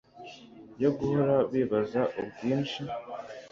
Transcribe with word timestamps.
yo 0.81 0.89
guhora 0.97 1.35
bibaza 1.51 2.01
ubwinshi 2.21 2.81